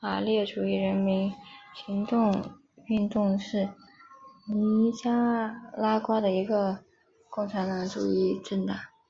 [0.00, 1.30] 马列主义人民
[1.74, 2.54] 行动
[2.86, 3.68] 运动是
[4.48, 6.82] 尼加拉瓜的一个
[7.28, 8.74] 共产主义政党。